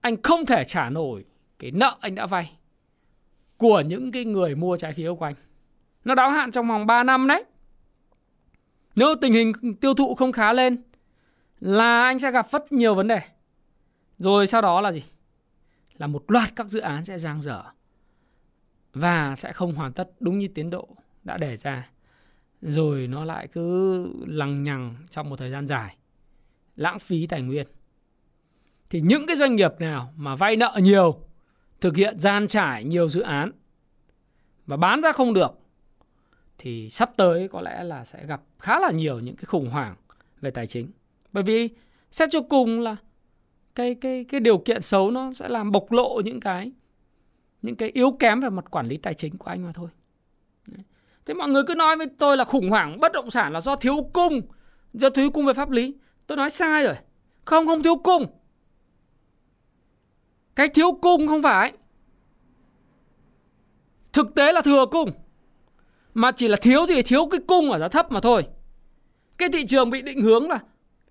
[0.00, 1.24] anh không thể trả nổi
[1.58, 2.52] cái nợ anh đã vay
[3.56, 5.34] của những cái người mua trái phiếu của anh.
[6.04, 7.44] Nó đáo hạn trong vòng 3 năm đấy.
[8.96, 10.82] Nếu tình hình tiêu thụ không khá lên
[11.60, 13.20] là anh sẽ gặp rất nhiều vấn đề.
[14.18, 15.04] Rồi sau đó là gì?
[15.96, 17.62] Là một loạt các dự án sẽ giang dở
[18.92, 20.88] và sẽ không hoàn tất đúng như tiến độ
[21.22, 21.90] đã đề ra.
[22.62, 25.96] Rồi nó lại cứ lằng nhằng trong một thời gian dài.
[26.76, 27.66] Lãng phí tài nguyên.
[28.90, 31.20] Thì những cái doanh nghiệp nào mà vay nợ nhiều,
[31.80, 33.50] thực hiện gian trải nhiều dự án
[34.66, 35.58] và bán ra không được
[36.58, 39.94] thì sắp tới có lẽ là sẽ gặp khá là nhiều những cái khủng hoảng
[40.40, 40.90] về tài chính.
[41.34, 41.68] Bởi vì
[42.10, 42.96] xét cho cùng là
[43.74, 46.72] cái cái cái điều kiện xấu nó sẽ làm bộc lộ những cái
[47.62, 49.88] những cái yếu kém về mặt quản lý tài chính của anh mà thôi.
[51.26, 53.76] Thế mọi người cứ nói với tôi là khủng hoảng bất động sản là do
[53.76, 54.40] thiếu cung,
[54.92, 55.94] do thiếu cung về pháp lý.
[56.26, 56.94] Tôi nói sai rồi.
[57.44, 58.26] Không không thiếu cung.
[60.54, 61.72] Cái thiếu cung không phải.
[64.12, 65.10] Thực tế là thừa cung.
[66.14, 68.46] Mà chỉ là thiếu thì thiếu cái cung ở giá thấp mà thôi.
[69.38, 70.58] Cái thị trường bị định hướng là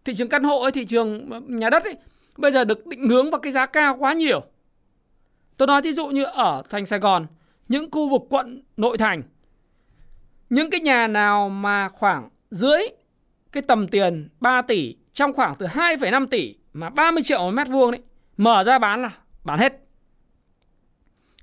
[0.06, 1.96] thị trường căn hộ ấy, thị trường nhà đất ấy,
[2.38, 4.44] bây giờ được định hướng vào cái giá cao quá nhiều.
[5.58, 7.26] Tôi nói thí dụ như ở thành Sài Gòn,
[7.68, 9.24] những khu vực quận nội thành,
[10.50, 12.82] những cái nhà nào mà khoảng dưới
[13.52, 17.68] cái tầm tiền 3 tỷ trong khoảng từ 2,5 tỷ mà 30 triệu một mét
[17.68, 18.02] vuông đấy,
[18.38, 19.12] mở ra bán là
[19.44, 19.74] bán hết.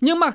[0.00, 0.30] Nhưng mà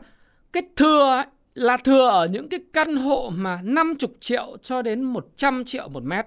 [0.53, 5.01] cái thừa ấy, là thừa ở những cái căn hộ mà 50 triệu cho đến
[5.01, 6.25] 100 triệu một mét.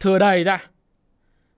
[0.00, 0.66] Thừa đầy ra.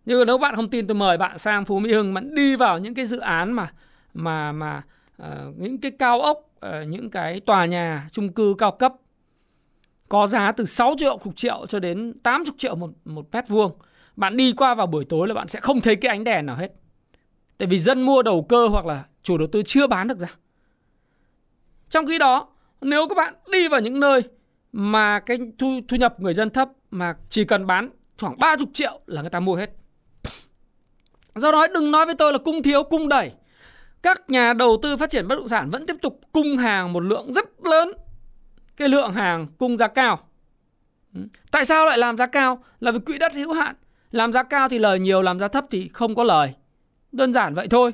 [0.09, 2.79] Nhưng nếu bạn không tin tôi mời bạn sang Phú Mỹ Hưng bạn đi vào
[2.79, 3.73] những cái dự án mà
[4.15, 4.83] mà mà
[5.23, 8.93] uh, những cái cao ốc, uh, những cái tòa nhà chung cư cao cấp
[10.09, 13.79] có giá từ 6 triệu chục triệu cho đến 80 triệu một, một mét vuông.
[14.17, 16.57] Bạn đi qua vào buổi tối là bạn sẽ không thấy cái ánh đèn nào
[16.57, 16.73] hết.
[17.59, 20.35] Tại vì dân mua đầu cơ hoặc là chủ đầu tư chưa bán được ra.
[21.89, 22.49] Trong khi đó,
[22.81, 24.23] nếu các bạn đi vào những nơi
[24.73, 27.91] mà cái thu, thu nhập người dân thấp mà chỉ cần bán
[28.21, 29.78] khoảng 30 triệu là người ta mua hết.
[31.39, 33.33] Do đó đừng nói với tôi là cung thiếu, cung đẩy
[34.03, 37.01] Các nhà đầu tư phát triển bất động sản vẫn tiếp tục cung hàng một
[37.01, 37.93] lượng rất lớn.
[38.77, 40.19] Cái lượng hàng cung giá cao.
[41.15, 41.21] Ừ.
[41.51, 42.65] Tại sao lại làm giá cao?
[42.81, 43.75] Là vì quỹ đất hữu hạn.
[44.11, 46.55] Làm giá cao thì lời nhiều, làm giá thấp thì không có lời.
[47.13, 47.93] Đơn giản vậy thôi.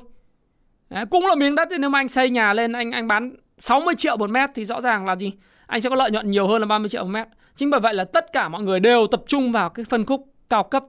[0.89, 3.35] Đấy, cũng là miếng đất thì nếu mà anh xây nhà lên anh anh bán
[3.59, 5.31] 60 triệu một mét thì rõ ràng là gì?
[5.67, 7.27] Anh sẽ có lợi nhuận nhiều hơn là 30 triệu một mét.
[7.55, 10.27] Chính bởi vậy là tất cả mọi người đều tập trung vào cái phân khúc
[10.49, 10.83] cao cấp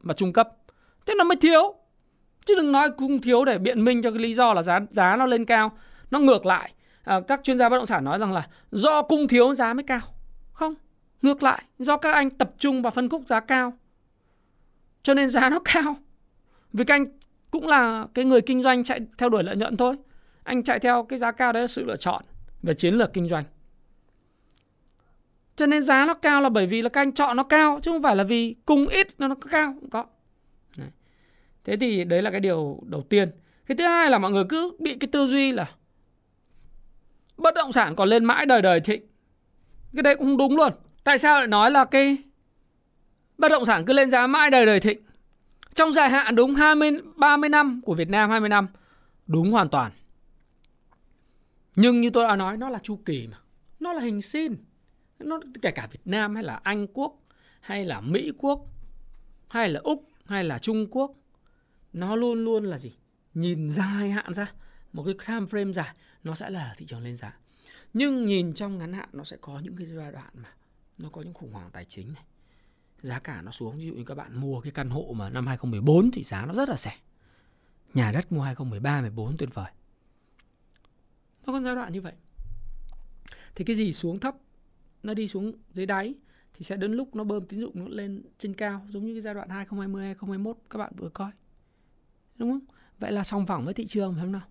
[0.00, 0.48] và trung cấp.
[1.06, 1.74] Thế nó mới thiếu.
[2.48, 5.16] Chứ đừng nói cung thiếu để biện minh cho cái lý do là giá giá
[5.16, 5.72] nó lên cao.
[6.10, 6.72] Nó ngược lại.
[7.04, 9.82] À, các chuyên gia bất động sản nói rằng là do cung thiếu giá mới
[9.82, 10.00] cao.
[10.52, 10.74] Không.
[11.22, 11.62] Ngược lại.
[11.78, 13.72] Do các anh tập trung vào phân khúc giá cao.
[15.02, 15.96] Cho nên giá nó cao.
[16.72, 17.04] Vì các anh
[17.50, 19.96] cũng là cái người kinh doanh chạy theo đuổi lợi nhuận thôi.
[20.42, 22.22] Anh chạy theo cái giá cao đấy là sự lựa chọn
[22.62, 23.44] về chiến lược kinh doanh.
[25.56, 27.90] cho nên giá nó cao là bởi vì là các anh chọn nó cao chứ
[27.90, 30.04] không phải là vì cung ít nó cao không có
[31.64, 33.30] thế thì đấy là cái điều đầu tiên.
[33.66, 35.70] Cái thứ hai là mọi người cứ bị cái tư duy là
[37.36, 39.02] bất động sản còn lên mãi đời đời thịnh.
[39.94, 40.72] Cái đấy cũng không đúng luôn.
[41.04, 42.16] Tại sao lại nói là cái
[43.38, 44.98] bất động sản cứ lên giá mãi đời đời thịnh?
[45.74, 48.68] Trong dài hạn đúng 20 30 năm của Việt Nam 20 năm,
[49.26, 49.92] đúng hoàn toàn.
[51.76, 53.38] Nhưng như tôi đã nói, nó là chu kỳ mà.
[53.80, 54.56] Nó là hình sin.
[55.18, 57.18] Nó kể cả Việt Nam hay là Anh quốc,
[57.60, 58.66] hay là Mỹ quốc,
[59.48, 61.14] hay là Úc, hay là Trung Quốc
[61.98, 62.92] nó luôn luôn là gì?
[63.34, 64.52] Nhìn dài hạn ra.
[64.92, 67.38] Một cái time frame dài, nó sẽ là thị trường lên giá.
[67.92, 70.48] Nhưng nhìn trong ngắn hạn, nó sẽ có những cái giai đoạn mà
[70.98, 72.22] nó có những khủng hoảng tài chính này.
[73.02, 75.46] Giá cả nó xuống, ví dụ như các bạn mua cái căn hộ mà năm
[75.46, 76.96] 2014 thì giá nó rất là rẻ.
[77.94, 79.70] Nhà đất mua 2013 14 tuyệt vời.
[81.46, 82.12] Nó có giai đoạn như vậy.
[83.54, 84.36] Thì cái gì xuống thấp,
[85.02, 86.14] nó đi xuống dưới đáy,
[86.54, 89.20] thì sẽ đến lúc nó bơm tín dụng nó lên trên cao, giống như cái
[89.20, 91.30] giai đoạn 2020 2021 các bạn vừa coi
[92.38, 92.60] đúng không?
[92.98, 94.42] Vậy là song phẳng với thị trường phải không nào?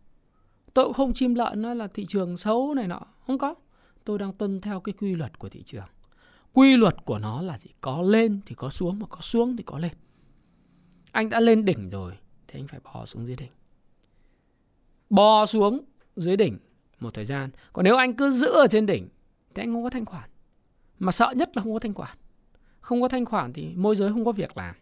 [0.73, 3.01] Tôi cũng không chim lợn nói là thị trường xấu này nọ.
[3.27, 3.55] Không có.
[4.03, 5.85] Tôi đang tuân theo cái quy luật của thị trường.
[6.53, 7.69] Quy luật của nó là gì?
[7.81, 9.93] Có lên thì có xuống mà có xuống thì có lên.
[11.11, 13.51] Anh đã lên đỉnh rồi thì anh phải bò xuống dưới đỉnh.
[15.09, 15.79] Bò xuống
[16.15, 16.57] dưới đỉnh
[16.99, 17.49] một thời gian.
[17.73, 19.09] Còn nếu anh cứ giữ ở trên đỉnh
[19.53, 20.29] thì anh không có thanh khoản.
[20.99, 22.17] Mà sợ nhất là không có thanh khoản.
[22.79, 24.75] Không có thanh khoản thì môi giới không có việc làm.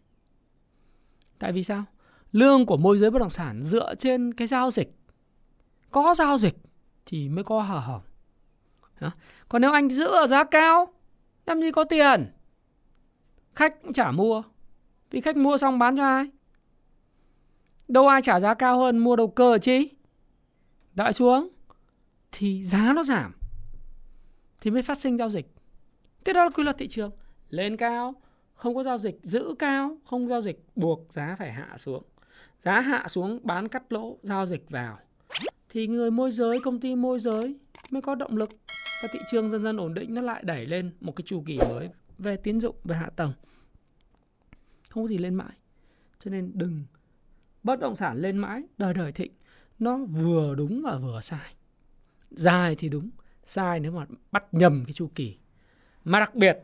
[1.39, 1.85] Tại vì sao?
[2.35, 4.95] Lương của môi giới bất động sản dựa trên cái giao dịch.
[5.91, 6.55] Có giao dịch
[7.05, 8.01] thì mới có hở hỏng
[9.49, 10.93] còn nếu anh giữ ở giá cao,
[11.45, 12.31] làm gì có tiền?
[13.55, 14.43] Khách cũng chả mua.
[15.11, 16.25] Vì khách mua xong bán cho ai?
[17.87, 19.85] Đâu ai trả giá cao hơn mua đầu cơ chứ?
[20.93, 21.49] đợi xuống
[22.31, 23.33] thì giá nó giảm
[24.61, 25.47] thì mới phát sinh giao dịch.
[26.25, 27.11] Thế đó là quy luật thị trường.
[27.49, 28.15] Lên cao,
[28.53, 29.19] không có giao dịch.
[29.23, 30.65] Giữ cao, không giao dịch.
[30.75, 32.03] Buộc giá phải hạ xuống
[32.59, 34.99] giá hạ xuống bán cắt lỗ, giao dịch vào.
[35.69, 37.55] Thì người môi giới, công ty môi giới
[37.89, 38.49] mới có động lực.
[39.01, 41.57] Và thị trường dần dần ổn định, nó lại đẩy lên một cái chu kỳ
[41.57, 43.33] mới về tiến dụng, về hạ tầng.
[44.89, 45.57] Không có gì lên mãi.
[46.19, 46.83] Cho nên đừng
[47.63, 49.31] bất động sản lên mãi, đời đời thịnh.
[49.79, 51.53] Nó vừa đúng và vừa sai.
[52.31, 53.09] Dài thì đúng,
[53.45, 55.37] sai nếu mà bắt nhầm cái chu kỳ.
[56.03, 56.57] Mà đặc biệt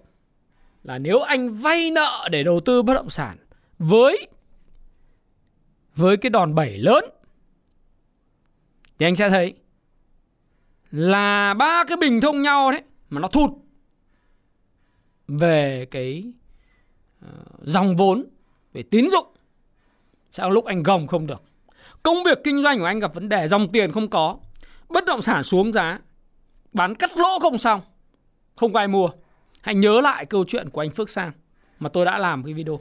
[0.83, 3.37] là nếu anh vay nợ để đầu tư bất động sản
[3.79, 4.27] với
[6.01, 7.03] với cái đòn bẩy lớn.
[8.99, 9.53] Thì anh sẽ thấy
[10.91, 13.49] là ba cái bình thông nhau đấy mà nó thụt
[15.27, 16.23] về cái
[17.21, 17.27] ờ,
[17.61, 18.25] dòng vốn
[18.73, 19.27] về tín dụng.
[20.31, 21.43] Sẽ lúc anh gồng không được?
[22.03, 24.37] Công việc kinh doanh của anh gặp vấn đề, dòng tiền không có,
[24.89, 25.99] bất động sản xuống giá,
[26.73, 27.81] bán cắt lỗ không xong,
[28.55, 29.09] không có ai mua.
[29.61, 31.31] Hãy nhớ lại câu chuyện của anh Phước Sang
[31.79, 32.79] mà tôi đã làm cái video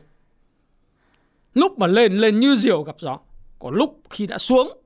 [1.55, 3.19] lúc mà lên lên như diều gặp gió
[3.59, 4.83] còn lúc khi đã xuống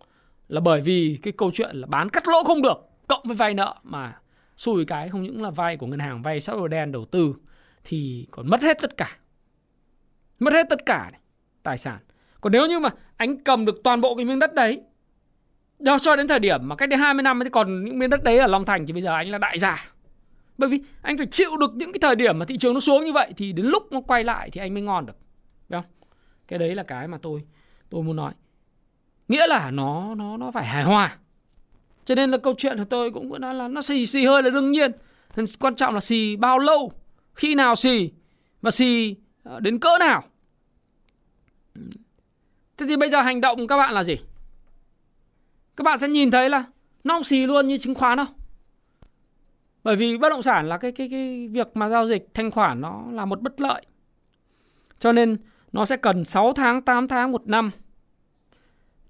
[0.49, 2.77] là bởi vì cái câu chuyện là bán cắt lỗ không được
[3.09, 4.19] cộng với vay nợ mà
[4.57, 7.35] xui cái không những là vay của ngân hàng vay xã hội đen đầu tư
[7.85, 9.17] thì còn mất hết tất cả.
[10.39, 11.21] Mất hết tất cả này,
[11.63, 11.99] tài sản.
[12.41, 14.83] Còn nếu như mà anh cầm được toàn bộ cái miếng đất đấy
[15.79, 18.25] do cho đến thời điểm mà cách đây 20 năm thì còn những miếng đất
[18.25, 19.91] đấy ở Long Thành thì bây giờ anh là đại gia.
[20.59, 23.05] Bởi vì anh phải chịu được những cái thời điểm mà thị trường nó xuống
[23.05, 25.17] như vậy thì đến lúc nó quay lại thì anh mới ngon được.
[25.69, 25.91] Đúng không?
[26.49, 27.45] Cái đấy là cái mà tôi
[27.91, 28.33] tôi muốn nói.
[29.29, 31.19] Nghĩa là nó nó nó phải hài hòa.
[32.05, 34.51] Cho nên là câu chuyện của tôi cũng nói là nó xì xì hơi là
[34.51, 34.93] đương nhiên.
[35.61, 36.93] Quan trọng là xì bao lâu,
[37.35, 38.11] khi nào xì
[38.63, 40.25] và xì ờ, đến cỡ nào.
[42.77, 44.17] Thế thì bây giờ hành động các bạn là gì?
[45.77, 46.65] Các bạn sẽ nhìn thấy là
[47.05, 48.27] nó không xì luôn như chứng khoán đâu.
[49.85, 52.81] Bởi vì bất động sản là cái cái cái việc mà giao dịch thanh khoản
[52.81, 53.87] nó là một bất lợi.
[54.99, 55.37] Cho nên
[55.75, 57.71] nó sẽ cần 6 tháng 8 tháng một năm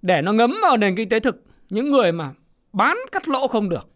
[0.02, 1.44] để nó ngấm vào nền kinh tế thực.
[1.70, 2.32] Những người mà
[2.72, 3.88] bán cắt lỗ không được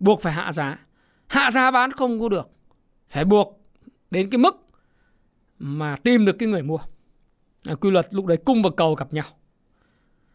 [0.00, 0.78] buộc phải hạ giá.
[1.26, 2.50] Hạ giá bán không có được
[3.08, 3.60] phải buộc
[4.10, 4.56] đến cái mức
[5.58, 6.78] mà tìm được cái người mua.
[7.64, 9.26] À, quy luật lúc đấy cung và cầu gặp nhau.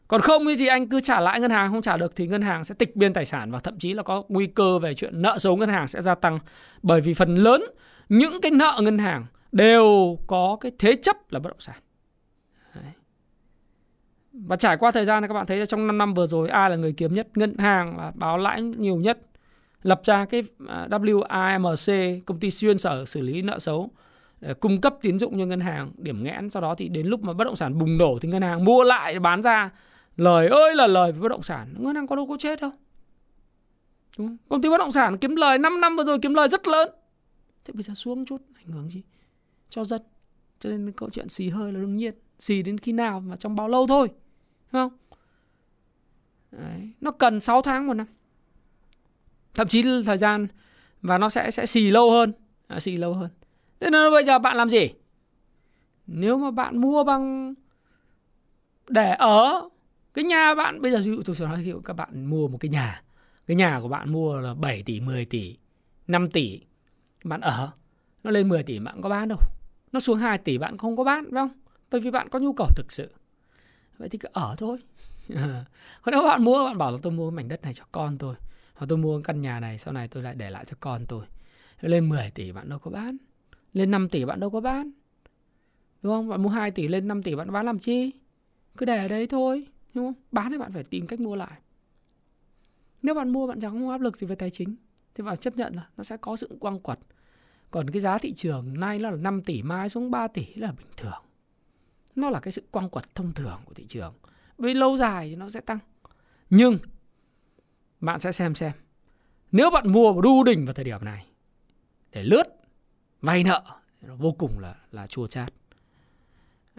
[0.08, 2.66] Còn không thì anh cứ trả lãi ngân hàng không trả được thì ngân hàng
[2.66, 5.38] sẽ tịch biên tài sản và thậm chí là có nguy cơ về chuyện nợ
[5.38, 6.40] xấu ngân hàng sẽ gia tăng.
[6.82, 7.64] Bởi vì phần lớn
[8.10, 9.26] những cái nợ ngân hàng
[9.56, 11.76] đều có cái thế chấp là bất động sản.
[14.34, 16.70] Và trải qua thời gian thì các bạn thấy trong 5 năm vừa rồi, ai
[16.70, 17.28] là người kiếm nhất?
[17.36, 19.20] Ngân hàng là báo lãi nhiều nhất.
[19.82, 23.90] Lập ra cái à, WIMC công ty xuyên sở xử lý nợ xấu,
[24.42, 26.50] để cung cấp tín dụng cho ngân hàng, điểm nghẽn.
[26.50, 28.84] Sau đó thì đến lúc mà bất động sản bùng nổ thì ngân hàng mua
[28.84, 29.70] lại bán ra.
[30.18, 31.74] Lời ơi là lời với bất động sản.
[31.78, 32.72] Ngân hàng có đâu có chết đâu.
[34.18, 34.38] Đúng không?
[34.50, 36.90] công ty bất động sản kiếm lời 5 năm vừa rồi kiếm lời rất lớn.
[37.66, 39.02] Thế bây giờ xuống chút, ảnh hưởng gì?
[39.70, 40.02] Cho dân.
[40.60, 42.14] Cho nên câu chuyện xì hơi là đương nhiên.
[42.40, 44.08] Xì đến khi nào mà trong bao lâu thôi
[44.72, 44.98] đúng không?
[46.52, 46.90] Đấy.
[47.02, 48.08] nó cần 6 tháng một năm.
[49.54, 50.48] Thậm chí thời gian
[51.02, 52.34] và nó sẽ sẽ xì lâu hơn.
[52.68, 53.30] À, xì lâu hơn.
[53.80, 54.90] Thế nên bây giờ bạn làm gì?
[56.08, 57.54] Nếu mà bạn mua bằng
[58.90, 59.70] để ở
[60.14, 62.48] cái nhà bạn bây giờ ví dụ tôi sẽ nói ví dụ các bạn mua
[62.48, 63.04] một cái nhà
[63.48, 65.58] cái nhà của bạn mua là 7 tỷ 10 tỷ
[66.08, 66.62] 5 tỷ
[67.24, 67.72] bạn ở
[68.26, 69.40] nó lên 10 tỷ bạn có bán đâu.
[69.92, 71.50] Nó xuống 2 tỷ bạn không có bán, phải không?
[71.92, 73.12] Bởi vì bạn có nhu cầu thực sự.
[73.98, 74.78] Vậy thì cứ ở thôi.
[76.02, 78.18] Còn nếu bạn mua, bạn bảo là tôi mua cái mảnh đất này cho con
[78.18, 78.36] tôi.
[78.74, 81.26] Hoặc tôi mua căn nhà này, sau này tôi lại để lại cho con tôi.
[81.82, 83.18] Lên 10 tỷ bạn đâu có bán.
[83.74, 84.92] Lên 5 tỷ bạn đâu có bán.
[86.02, 86.28] Đúng không?
[86.28, 88.12] Bạn mua 2 tỷ lên 5 tỷ bạn bán làm chi?
[88.78, 90.24] Cứ để ở đấy thôi, đúng không?
[90.32, 91.60] Bán thì bạn phải tìm cách mua lại.
[93.02, 94.76] Nếu bạn mua bạn chẳng có áp lực gì về tài chính,
[95.16, 97.00] thì bạn chấp nhận là nó sẽ có sự quăng quật
[97.76, 100.72] còn cái giá thị trường nay nó là 5 tỷ mai xuống 3 tỷ là
[100.72, 101.24] bình thường.
[102.16, 104.14] Nó là cái sự quăng quật thông thường của thị trường.
[104.58, 105.80] Vì lâu dài thì nó sẽ tăng.
[106.50, 106.78] Nhưng
[108.00, 108.72] bạn sẽ xem xem
[109.52, 111.26] nếu bạn mua đu đỉnh vào thời điểm này
[112.12, 112.44] để lướt
[113.22, 113.64] vay nợ
[114.02, 115.54] nó vô cùng là là chua chát.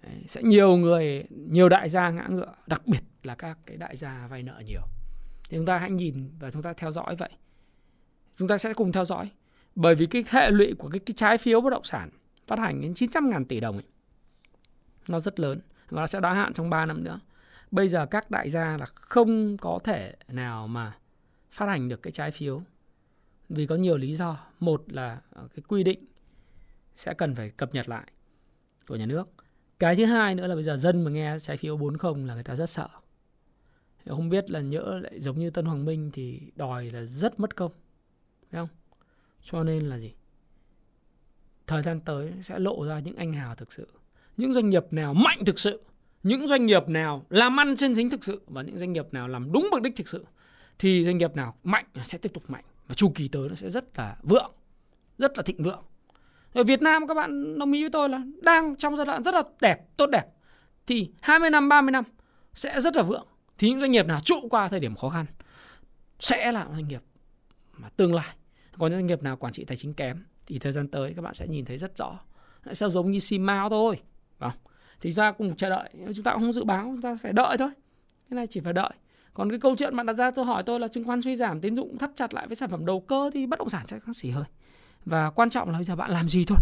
[0.03, 3.97] Đấy, sẽ nhiều người nhiều đại gia ngã ngựa đặc biệt là các cái đại
[3.97, 4.83] gia vay nợ nhiều.
[5.49, 7.31] Thì chúng ta hãy nhìn và chúng ta theo dõi vậy.
[8.37, 9.31] Chúng ta sẽ cùng theo dõi
[9.77, 12.09] bởi vì cái hệ lụy của cái, cái trái phiếu bất động sản
[12.47, 13.85] phát hành đến 900 ngàn tỷ đồng ấy,
[15.09, 17.21] nó rất lớn và nó sẽ đáo hạn trong 3 năm nữa.
[17.71, 20.99] Bây giờ các đại gia là không có thể nào mà
[21.51, 22.63] phát hành được cái trái phiếu
[23.49, 24.47] vì có nhiều lý do.
[24.61, 26.05] Một là ờ, cái quy định
[26.97, 28.05] sẽ cần phải cập nhật lại
[28.89, 29.29] của nhà nước.
[29.79, 32.43] Cái thứ hai nữa là bây giờ dân mà nghe trái phiếu 40 là người
[32.43, 32.89] ta rất sợ.
[34.09, 37.57] Không biết là nhỡ lại giống như Tân Hoàng Minh thì đòi là rất mất
[37.57, 37.73] công
[38.51, 38.69] phải không?
[39.51, 40.15] Cho nên là gì?
[41.67, 43.89] Thời gian tới sẽ lộ ra những anh hào thực sự,
[44.37, 45.83] những doanh nghiệp nào mạnh thực sự,
[46.23, 49.29] những doanh nghiệp nào làm ăn trên dính thực sự và những doanh nghiệp nào
[49.29, 50.27] làm đúng mục đích thực sự,
[50.79, 53.71] thì doanh nghiệp nào mạnh sẽ tiếp tục mạnh và chu kỳ tới nó sẽ
[53.71, 54.53] rất là vượng,
[55.19, 55.83] rất là thịnh vượng.
[56.53, 59.35] Ở Việt Nam các bạn đồng ý với tôi là đang trong giai đoạn rất
[59.35, 60.27] là đẹp, tốt đẹp,
[60.87, 62.05] thì 20 năm 30 năm
[62.55, 63.27] sẽ rất là vượng,
[63.59, 65.27] thì những doanh nghiệp nào trụ qua thời điểm khó khăn
[66.19, 67.03] sẽ là doanh nghiệp
[67.73, 68.37] mà tương lai
[68.79, 71.23] có những doanh nghiệp nào quản trị tài chính kém thì thời gian tới các
[71.23, 72.19] bạn sẽ nhìn thấy rất rõ.
[72.73, 74.01] Sẽ giống như Simao thôi
[74.39, 74.53] không?
[75.01, 75.91] thì chúng ta cùng chờ đợi.
[76.15, 77.71] Chúng ta cũng không dự báo chúng ta phải đợi thôi.
[78.31, 78.91] Cái này chỉ phải đợi.
[79.35, 81.61] Còn cái câu chuyện bạn đặt ra tôi hỏi tôi là chứng khoán suy giảm
[81.61, 84.03] tín dụng thắt chặt lại với sản phẩm đầu cơ thì bất động sản chắc
[84.15, 84.45] xỉ hơi.
[85.05, 86.59] Và quan trọng là bây giờ bạn làm gì thôi?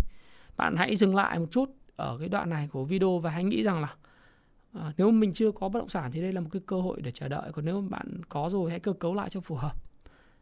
[0.57, 3.62] Bạn hãy dừng lại một chút ở cái đoạn này của video và hãy nghĩ
[3.62, 3.94] rằng là
[4.72, 7.00] à, nếu mình chưa có bất động sản thì đây là một cái cơ hội
[7.03, 7.53] để chờ đợi.
[7.53, 9.83] Còn nếu bạn có rồi hãy cơ cấu lại cho phù hợp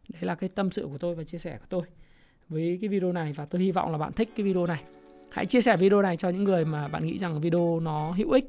[0.09, 1.83] đấy là cái tâm sự của tôi và chia sẻ của tôi
[2.49, 4.83] với cái video này và tôi hy vọng là bạn thích cái video này.
[5.31, 8.31] Hãy chia sẻ video này cho những người mà bạn nghĩ rằng video nó hữu
[8.31, 8.45] ích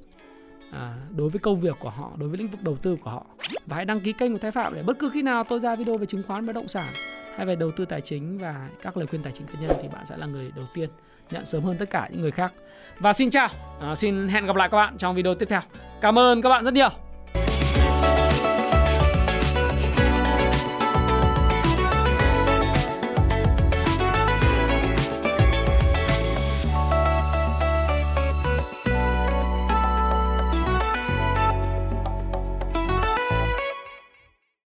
[0.71, 3.25] à, đối với công việc của họ đối với lĩnh vực đầu tư của họ.
[3.65, 5.75] Và hãy đăng ký kênh của Thái Phạm để bất cứ khi nào tôi ra
[5.75, 6.93] video về chứng khoán bất động sản
[7.35, 9.87] hay về đầu tư tài chính và các lời khuyên tài chính cá nhân thì
[9.87, 10.89] bạn sẽ là người đầu tiên
[11.31, 12.53] nhận sớm hơn tất cả những người khác.
[12.99, 13.47] Và xin chào
[13.79, 15.61] à, xin hẹn gặp lại các bạn trong video tiếp theo.
[16.01, 17.12] Cảm ơn các bạn rất nhiều.